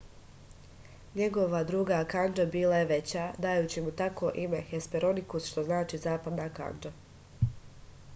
[1.17, 6.95] njegova druga kandža bila je veća dajući mu tako ime hesperonikus što znači zapadna kandža